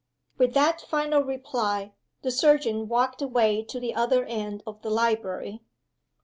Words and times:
With 0.39 0.55
that 0.55 0.81
final 0.81 1.21
reply 1.21 1.93
the 2.23 2.31
surgeon 2.31 2.87
walked 2.87 3.21
away 3.21 3.61
to 3.65 3.79
the 3.79 3.93
other 3.93 4.25
end 4.25 4.63
of 4.65 4.81
the 4.81 4.89
library. 4.89 5.61